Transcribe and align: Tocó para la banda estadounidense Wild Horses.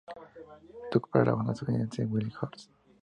Tocó 0.89 1.11
para 1.11 1.25
la 1.25 1.33
banda 1.35 1.53
estadounidense 1.53 2.07
Wild 2.07 2.33
Horses. 2.41 2.71